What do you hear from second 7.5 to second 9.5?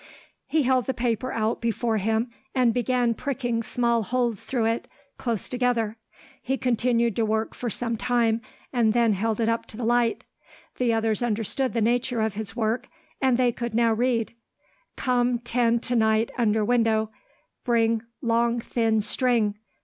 for some time, and then held it